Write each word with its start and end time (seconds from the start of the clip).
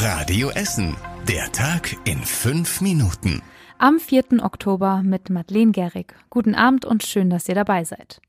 Radio 0.00 0.50
Essen. 0.50 0.96
Der 1.26 1.50
Tag 1.50 1.96
in 2.04 2.22
fünf 2.22 2.80
Minuten. 2.80 3.42
Am 3.78 3.98
4. 3.98 4.44
Oktober 4.44 5.02
mit 5.04 5.28
Madeleine 5.28 5.72
Gehrig. 5.72 6.14
Guten 6.30 6.54
Abend 6.54 6.84
und 6.84 7.02
schön, 7.02 7.30
dass 7.30 7.48
ihr 7.48 7.56
dabei 7.56 7.82
seid. 7.82 8.20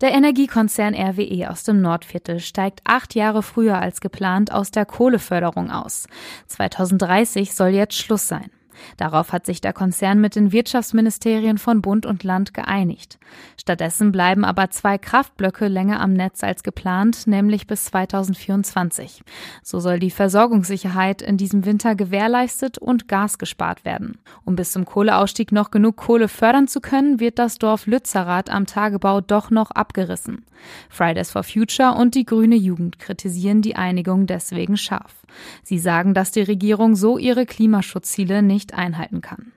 Der 0.00 0.12
Energiekonzern 0.12 0.94
RWE 0.94 1.50
aus 1.50 1.64
dem 1.64 1.82
Nordviertel 1.82 2.40
steigt 2.40 2.80
acht 2.84 3.14
Jahre 3.14 3.42
früher 3.42 3.78
als 3.78 4.00
geplant 4.00 4.50
aus 4.52 4.70
der 4.70 4.86
Kohleförderung 4.86 5.70
aus. 5.70 6.06
2030 6.46 7.54
soll 7.54 7.68
jetzt 7.68 7.98
Schluss 7.98 8.26
sein. 8.26 8.50
Darauf 8.96 9.32
hat 9.32 9.46
sich 9.46 9.60
der 9.60 9.72
Konzern 9.72 10.20
mit 10.20 10.36
den 10.36 10.52
Wirtschaftsministerien 10.52 11.58
von 11.58 11.82
Bund 11.82 12.06
und 12.06 12.24
Land 12.24 12.54
geeinigt. 12.54 13.18
Stattdessen 13.56 14.12
bleiben 14.12 14.44
aber 14.44 14.70
zwei 14.70 14.98
Kraftblöcke 14.98 15.68
länger 15.68 16.00
am 16.00 16.12
Netz 16.12 16.42
als 16.42 16.62
geplant, 16.62 17.26
nämlich 17.26 17.66
bis 17.66 17.86
2024. 17.86 19.22
So 19.62 19.80
soll 19.80 19.98
die 19.98 20.10
Versorgungssicherheit 20.10 21.22
in 21.22 21.36
diesem 21.36 21.64
Winter 21.64 21.94
gewährleistet 21.94 22.78
und 22.78 23.08
Gas 23.08 23.38
gespart 23.38 23.84
werden. 23.84 24.18
Um 24.44 24.56
bis 24.56 24.72
zum 24.72 24.84
Kohleausstieg 24.84 25.52
noch 25.52 25.70
genug 25.70 25.96
Kohle 25.96 26.28
fördern 26.28 26.68
zu 26.68 26.80
können, 26.80 27.20
wird 27.20 27.38
das 27.38 27.58
Dorf 27.58 27.86
Lützerath 27.86 28.50
am 28.50 28.66
Tagebau 28.66 29.20
doch 29.20 29.50
noch 29.50 29.70
abgerissen. 29.70 30.44
Fridays 30.88 31.30
for 31.30 31.42
Future 31.42 31.94
und 31.94 32.14
die 32.14 32.24
Grüne 32.24 32.56
Jugend 32.56 32.98
kritisieren 32.98 33.62
die 33.62 33.76
Einigung 33.76 34.26
deswegen 34.26 34.76
scharf. 34.76 35.25
Sie 35.62 35.78
sagen, 35.78 36.14
dass 36.14 36.30
die 36.30 36.42
Regierung 36.42 36.96
so 36.96 37.18
ihre 37.18 37.46
Klimaschutzziele 37.46 38.42
nicht 38.42 38.74
einhalten 38.74 39.20
kann. 39.20 39.52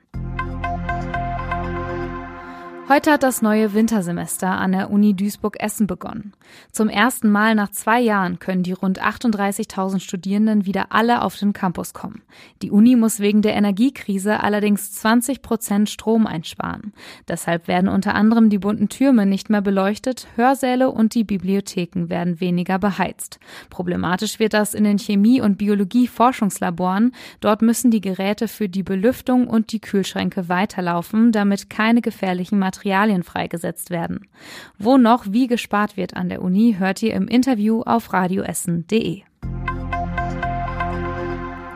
Heute 2.90 3.12
hat 3.12 3.22
das 3.22 3.44
neue 3.44 3.76
Wintersemester 3.76 4.50
an 4.50 4.72
der 4.72 4.90
Uni 4.90 5.14
Duisburg-Essen 5.14 5.86
begonnen. 5.86 6.34
Zum 6.72 6.90
ersten 6.90 7.30
Mal 7.30 7.54
nach 7.54 7.70
zwei 7.70 8.02
Jahren 8.02 8.40
können 8.40 8.64
die 8.64 8.72
rund 8.72 9.00
38.000 9.00 10.00
Studierenden 10.00 10.66
wieder 10.66 10.88
alle 10.90 11.22
auf 11.22 11.38
den 11.38 11.54
Campus 11.54 11.94
kommen. 11.94 12.24
Die 12.64 12.72
Uni 12.72 12.96
muss 12.96 13.20
wegen 13.20 13.44
der 13.44 13.54
Energiekrise 13.54 14.42
allerdings 14.42 14.92
20 14.94 15.44
Prozent 15.44 15.92
Strom 15.92 16.26
einsparen. 16.26 16.94
Deshalb 17.28 17.68
werden 17.68 17.90
unter 17.90 18.16
anderem 18.16 18.50
die 18.50 18.58
bunten 18.58 18.90
Türme 18.90 19.28
nicht 19.28 19.52
mehr 19.52 19.62
beleuchtet, 19.62 20.26
Hörsäle 20.36 20.90
und 20.90 21.14
die 21.14 21.24
Bibliotheken 21.24 22.10
werden 22.10 22.40
weniger 22.40 22.80
beheizt. 22.80 23.40
Problematisch 23.70 24.40
wird 24.40 24.54
das 24.54 24.74
in 24.74 24.84
den 24.84 24.98
Chemie- 24.98 25.42
und 25.42 25.60
Biologie-Forschungslaboren. 25.60 27.12
Dort 27.40 27.62
müssen 27.62 27.92
die 27.92 28.02
Geräte 28.02 28.48
für 28.48 28.68
die 28.68 28.82
Belüftung 28.82 29.46
und 29.46 29.74
die 29.74 29.80
Kühlschränke 29.80 30.50
weiterlaufen, 30.50 31.32
damit 31.32 31.70
keine 31.70 32.02
gefährlichen 32.02 32.58
Materialien 32.58 32.79
Materialien 32.80 33.24
freigesetzt 33.24 33.90
werden. 33.90 34.30
Wo 34.78 34.98
noch 34.98 35.26
wie 35.30 35.48
gespart 35.48 35.98
wird 35.98 36.16
an 36.16 36.30
der 36.30 36.42
Uni, 36.42 36.78
hört 36.80 37.04
ihr 37.04 37.14
im 37.14 37.28
Interview 37.28 37.82
auf 37.82 38.14
radioessen.de. 38.14 39.24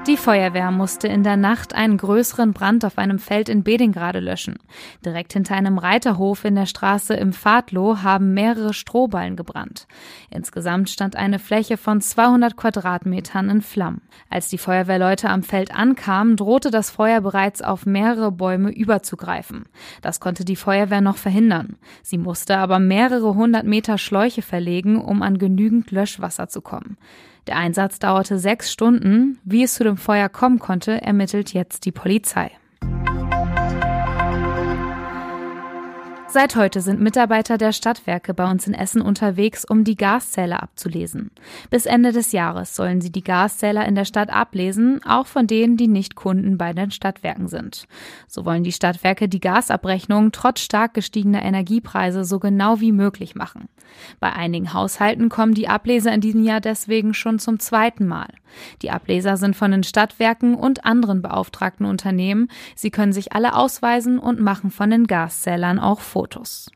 Die 0.05 0.17
Feuerwehr 0.17 0.69
musste 0.71 1.07
in 1.07 1.23
der 1.23 1.37
Nacht 1.37 1.73
einen 1.73 1.95
größeren 1.95 2.51
Brand 2.51 2.83
auf 2.83 2.97
einem 2.97 3.19
Feld 3.19 3.47
in 3.47 3.63
Bedingrade 3.63 4.19
löschen. 4.19 4.59
Direkt 5.05 5.31
hinter 5.31 5.55
einem 5.55 5.77
Reiterhof 5.77 6.43
in 6.43 6.55
der 6.55 6.65
Straße 6.65 7.13
im 7.13 7.31
Fahrtloh 7.31 7.99
haben 8.03 8.33
mehrere 8.33 8.73
Strohballen 8.73 9.37
gebrannt. 9.37 9.87
Insgesamt 10.29 10.89
stand 10.89 11.15
eine 11.15 11.39
Fläche 11.39 11.77
von 11.77 12.01
200 12.01 12.57
Quadratmetern 12.57 13.49
in 13.49 13.61
Flammen. 13.61 14.01
Als 14.29 14.49
die 14.49 14.57
Feuerwehrleute 14.57 15.29
am 15.29 15.41
Feld 15.41 15.73
ankamen, 15.73 16.35
drohte 16.35 16.69
das 16.69 16.91
Feuer 16.91 17.21
bereits 17.21 17.61
auf 17.61 17.85
mehrere 17.85 18.33
Bäume 18.33 18.71
überzugreifen. 18.71 19.63
Das 20.01 20.19
konnte 20.19 20.43
die 20.43 20.57
Feuerwehr 20.57 20.99
noch 20.99 21.17
verhindern. 21.17 21.77
Sie 22.01 22.17
musste 22.17 22.57
aber 22.57 22.77
mehrere 22.79 23.35
hundert 23.35 23.65
Meter 23.65 23.97
Schläuche 23.97 24.41
verlegen, 24.41 24.99
um 24.99 25.21
an 25.21 25.38
genügend 25.38 25.91
Löschwasser 25.91 26.49
zu 26.49 26.59
kommen. 26.59 26.97
Der 27.47 27.58
Einsatz 27.58 27.99
dauerte 27.99 28.39
sechs 28.39 28.72
Stunden. 28.72 29.39
Wie 29.44 29.63
es 29.63 29.75
zu 29.75 29.83
dem 29.83 29.97
Feuer 29.97 30.30
kommen 30.30 30.59
konnte, 30.59 31.02
ermittelt 31.02 31.53
jetzt 31.53 31.85
die 31.85 31.91
Polizei. 31.91 32.52
Seit 36.33 36.55
heute 36.55 36.81
sind 36.81 36.99
Mitarbeiter 36.99 37.59
der 37.59 37.73
Stadtwerke 37.73 38.33
bei 38.33 38.49
uns 38.49 38.66
in 38.66 38.73
Essen 38.73 39.03
unterwegs, 39.03 39.66
um 39.66 39.83
die 39.83 39.95
Gaszähler 39.95 40.63
abzulesen. 40.63 41.29
Bis 41.69 41.85
Ende 41.85 42.11
des 42.11 42.31
Jahres 42.31 42.75
sollen 42.75 43.01
sie 43.01 43.11
die 43.11 43.23
Gaszähler 43.23 43.85
in 43.85 43.94
der 43.94 44.05
Stadt 44.05 44.31
ablesen, 44.31 44.99
auch 45.05 45.27
von 45.27 45.45
denen, 45.45 45.77
die 45.77 45.88
nicht 45.88 46.16
Kunden 46.16 46.57
bei 46.57 46.73
den 46.73 46.89
Stadtwerken 46.89 47.47
sind. 47.47 47.85
So 48.27 48.45
wollen 48.45 48.63
die 48.63 48.72
Stadtwerke 48.72 49.29
die 49.29 49.41
Gasabrechnung 49.41 50.31
trotz 50.31 50.61
stark 50.61 50.95
gestiegener 50.95 51.43
Energiepreise 51.43 52.25
so 52.25 52.39
genau 52.39 52.79
wie 52.79 52.93
möglich 52.93 53.35
machen. 53.35 53.69
Bei 54.19 54.33
einigen 54.33 54.73
Haushalten 54.73 55.29
kommen 55.29 55.53
die 55.53 55.67
Ableser 55.67 56.11
in 56.11 56.22
diesem 56.22 56.43
Jahr 56.43 56.61
deswegen 56.61 57.13
schon 57.13 57.38
zum 57.38 57.59
zweiten 57.59 58.07
Mal. 58.07 58.29
Die 58.81 58.91
Ableser 58.91 59.38
sind 59.38 59.55
von 59.55 59.72
den 59.72 59.83
Stadtwerken 59.83 60.55
und 60.55 60.85
anderen 60.85 61.22
beauftragten 61.22 61.85
Unternehmen. 61.85 62.49
Sie 62.75 62.91
können 62.91 63.13
sich 63.13 63.33
alle 63.33 63.55
ausweisen 63.55 64.19
und 64.19 64.39
machen 64.39 64.72
von 64.72 64.89
den 64.89 65.07
Gaszählern 65.07 65.79
auch 65.79 65.99
Fotos. 66.23 66.69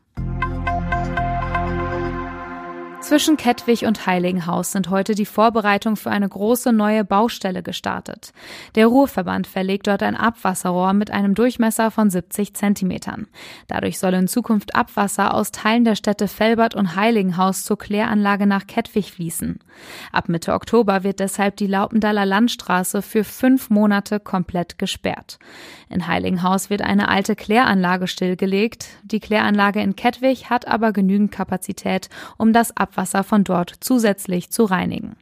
Zwischen 3.07 3.38
Kettwig 3.38 3.85
und 3.85 4.06
Heiligenhaus 4.06 4.73
sind 4.73 4.90
heute 4.90 5.16
die 5.16 5.25
Vorbereitungen 5.25 5.95
für 5.95 6.12
eine 6.12 6.28
große 6.28 6.73
neue 6.73 7.06
Baustelle 7.06 7.63
gestartet. 7.63 8.34
Der 8.75 8.88
Ruhrverband 8.88 9.47
verlegt 9.47 9.88
dort 9.88 10.03
ein 10.03 10.18
Abwasserrohr 10.18 10.91
mit 10.91 11.09
einem 11.09 11.34
Durchmesser 11.34 11.90
von 11.90 12.09
70 12.09 12.53
Zentimetern. 12.53 13.28
Dadurch 13.69 13.97
soll 13.97 14.13
in 14.13 14.28
Zukunft 14.28 14.75
Abwasser 14.75 15.34
aus 15.34 15.53
Teilen 15.53 15.85
der 15.85 15.96
Städte 15.96 16.28
Felbert 16.28 16.75
und 16.75 16.97
Heiligenhaus 16.97 17.63
zur 17.63 17.78
Kläranlage 17.78 18.46
nach 18.46 18.67
Kettwig 18.67 19.13
fließen. 19.13 19.59
Ab 20.12 20.28
Mitte 20.28 20.51
Oktober 20.51 21.06
wird 21.06 21.22
deshalb 21.22 21.56
die 21.56 21.67
Laupendaler 21.67 22.25
Landstraße 22.25 23.01
für 23.01 23.23
fünf 23.23 23.69
Monate 23.69 24.19
komplett 24.19 24.78
gesperrt. 24.78 25.40
In 25.90 26.07
Heiligenhaus 26.07 26.69
wird 26.69 26.81
eine 26.81 27.07
alte 27.07 27.38
Kläranlage 27.38 28.07
stillgelegt. 28.07 28.88
Die 29.03 29.22
Kläranlage 29.22 29.79
in 29.79 29.96
Kettwig 29.96 30.50
hat 30.50 30.67
aber 30.67 30.91
genügend 30.91 31.31
Kapazität, 31.31 32.09
um 32.35 32.51
das 32.51 32.75
Abwasser 32.75 32.97
Abwasser 32.97 33.24
von 33.24 33.44
dort 33.44 33.75
zusätzlich 33.80 34.50
zu 34.50 34.66
reinigen. 34.66 35.16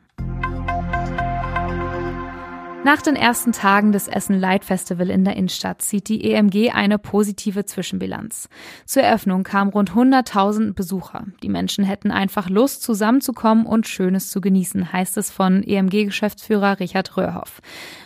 Nach 2.85 3.01
den 3.01 3.15
ersten 3.15 3.51
Tagen 3.51 3.91
des 3.91 4.07
Essen 4.07 4.39
Light 4.39 4.63
Festival 4.63 5.09
in 5.09 5.25
der 5.25 5.35
Innenstadt 5.35 5.81
zieht 5.81 6.07
die 6.07 6.23
EMG 6.23 6.69
eine 6.71 6.99
positive 6.99 7.65
Zwischenbilanz. 7.65 8.47
Zur 8.85 9.01
Eröffnung 9.01 9.43
kamen 9.43 9.71
rund 9.71 9.91
100.000 9.93 10.73
Besucher. 10.73 11.25
Die 11.41 11.49
Menschen 11.49 11.83
hätten 11.83 12.11
einfach 12.11 12.47
Lust, 12.47 12.83
zusammenzukommen 12.83 13.65
und 13.65 13.87
Schönes 13.87 14.29
zu 14.29 14.39
genießen, 14.39 14.93
heißt 14.93 15.17
es 15.17 15.31
von 15.31 15.63
EMG-Geschäftsführer 15.63 16.79
Richard 16.79 17.17
Röhrhoff. 17.17 17.59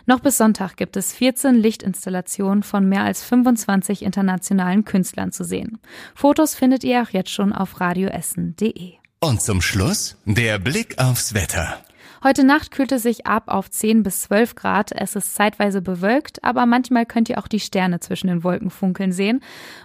Noch 0.05 0.21
bis 0.21 0.37
Sonntag 0.37 0.77
gibt 0.77 0.95
es 0.95 1.11
14 1.11 1.55
Lichtinstallationen 1.55 2.63
von 2.63 2.87
mehr 2.87 3.03
als 3.03 3.21
25 3.25 4.01
internationalen 4.01 4.85
Künstlern 4.85 5.33
zu 5.33 5.43
sehen. 5.43 5.79
Fotos 6.15 6.55
findet 6.55 6.85
ihr 6.85 7.03
auch 7.03 7.09
jetzt 7.09 7.31
schon 7.31 7.51
auf 7.51 7.81
radioessen.de. 7.81 8.98
Und 9.21 9.41
zum 9.41 9.61
Schluss 9.61 10.15
der 10.23 10.59
Blick 10.59 10.97
aufs 10.97 11.33
Wetter. 11.33 11.83
Heute 12.23 12.45
Nacht 12.45 12.71
kühlt 12.71 12.93
es 12.93 13.03
sich 13.03 13.27
ab 13.27 13.43
auf 13.47 13.69
10 13.69 14.01
bis 14.01 14.21
12 14.21 14.55
Grad. 14.55 14.93
Es 14.93 15.17
ist 15.17 15.35
zeitweise 15.35 15.81
bewölkt, 15.81 16.41
aber 16.41 16.65
manchmal 16.65 17.05
könnt 17.05 17.27
ihr 17.27 17.37
auch 17.37 17.49
die 17.49 17.59
Sterne 17.59 17.99
zwischen 17.99 18.27
den 18.27 18.45
Wolken 18.45 18.69
funkeln 18.69 19.11
sehen. 19.11 19.41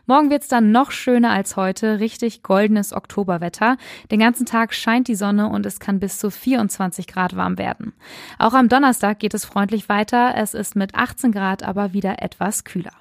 Morgen 0.06 0.30
wird's 0.30 0.46
dann 0.46 0.70
noch 0.70 0.92
schöner 0.92 1.30
als 1.30 1.56
heute. 1.56 1.98
Richtig 1.98 2.44
goldenes 2.44 2.92
Oktoberwetter. 2.92 3.76
Den 4.12 4.20
ganzen 4.20 4.46
Tag 4.46 4.72
scheint 4.72 5.08
die 5.08 5.16
Sonne 5.16 5.48
und 5.48 5.66
es 5.66 5.80
kann 5.80 5.98
bis 5.98 6.20
zu 6.20 6.30
24 6.30 7.08
Grad 7.08 7.34
warm 7.34 7.58
werden. 7.58 7.92
Auch 8.38 8.54
am 8.54 8.68
Donnerstag 8.68 9.18
geht 9.18 9.34
es 9.34 9.44
freundlich 9.44 9.88
weiter. 9.88 10.34
Es 10.36 10.54
ist 10.54 10.76
mit 10.76 10.94
18 10.94 11.32
Grad 11.32 11.64
aber 11.64 11.92
wieder 11.92 12.22
etwas 12.22 12.62
kühler. 12.62 12.92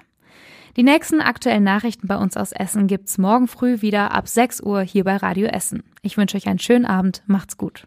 Die 0.76 0.82
nächsten 0.82 1.20
aktuellen 1.20 1.62
Nachrichten 1.62 2.08
bei 2.08 2.16
uns 2.16 2.36
aus 2.36 2.50
Essen 2.50 2.88
gibt's 2.88 3.16
morgen 3.16 3.46
früh 3.46 3.80
wieder 3.80 4.10
ab 4.10 4.26
6 4.26 4.60
Uhr 4.60 4.82
hier 4.82 5.04
bei 5.04 5.16
Radio 5.16 5.46
Essen. 5.46 5.84
Ich 6.02 6.16
wünsche 6.16 6.36
euch 6.36 6.48
einen 6.48 6.58
schönen 6.58 6.84
Abend. 6.84 7.22
Macht's 7.26 7.56
gut. 7.56 7.86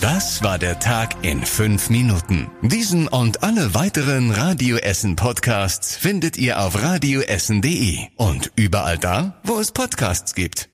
Das 0.00 0.42
war 0.42 0.58
der 0.58 0.78
Tag 0.78 1.14
in 1.22 1.44
fünf 1.44 1.90
Minuten. 1.90 2.50
Diesen 2.62 3.08
und 3.08 3.42
alle 3.42 3.74
weiteren 3.74 4.30
Radio 4.30 4.76
Essen 4.76 5.16
Podcasts 5.16 5.96
findet 5.96 6.38
ihr 6.38 6.60
auf 6.60 6.82
radioessen.de 6.82 7.98
und 8.16 8.50
überall 8.56 8.96
da, 8.96 9.40
wo 9.44 9.58
es 9.58 9.72
Podcasts 9.72 10.34
gibt. 10.34 10.70